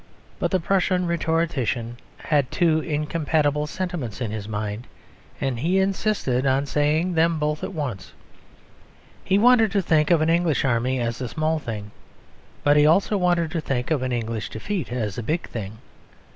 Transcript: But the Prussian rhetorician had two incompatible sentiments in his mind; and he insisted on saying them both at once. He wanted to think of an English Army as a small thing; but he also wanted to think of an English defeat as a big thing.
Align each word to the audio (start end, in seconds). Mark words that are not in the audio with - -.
But 0.39 0.49
the 0.49 0.59
Prussian 0.59 1.05
rhetorician 1.05 1.97
had 2.17 2.49
two 2.49 2.79
incompatible 2.79 3.67
sentiments 3.67 4.19
in 4.19 4.31
his 4.31 4.47
mind; 4.47 4.87
and 5.39 5.59
he 5.59 5.77
insisted 5.77 6.43
on 6.43 6.65
saying 6.65 7.13
them 7.13 7.37
both 7.37 7.63
at 7.63 7.71
once. 7.71 8.11
He 9.23 9.37
wanted 9.37 9.71
to 9.73 9.81
think 9.83 10.09
of 10.09 10.19
an 10.21 10.29
English 10.31 10.65
Army 10.65 10.99
as 10.99 11.21
a 11.21 11.27
small 11.27 11.59
thing; 11.59 11.91
but 12.63 12.77
he 12.77 12.85
also 12.87 13.15
wanted 13.15 13.51
to 13.51 13.61
think 13.61 13.91
of 13.91 14.01
an 14.01 14.11
English 14.11 14.49
defeat 14.49 14.91
as 14.91 15.19
a 15.19 15.21
big 15.21 15.47
thing. 15.47 15.77